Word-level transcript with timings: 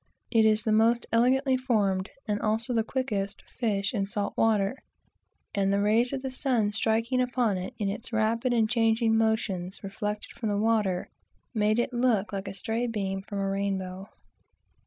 It 0.31 0.45
is 0.45 0.63
the 0.63 0.71
most 0.71 1.05
elegantly 1.11 1.55
formed, 1.55 2.09
and 2.27 2.39
also 2.39 2.73
the 2.73 2.83
quickest 2.83 3.43
fish, 3.47 3.93
in 3.93 4.07
salt 4.07 4.33
water; 4.35 4.79
and 5.53 5.71
the 5.71 5.79
rays 5.79 6.11
of 6.11 6.23
the 6.23 6.31
sun 6.31 6.71
striking 6.71 7.21
upon 7.21 7.55
it, 7.59 7.75
in 7.77 7.87
its 7.87 8.11
rapid 8.11 8.51
and 8.51 8.67
changing 8.67 9.15
motions, 9.15 9.83
reflected 9.83 10.31
from 10.31 10.49
the 10.49 10.57
water, 10.57 11.11
make 11.53 11.77
it 11.77 11.93
look 11.93 12.33
like 12.33 12.47
a 12.47 12.53
stray 12.55 12.87
beam 12.87 13.21
from 13.21 13.37
a 13.37 13.47
rainbow. 13.47 14.09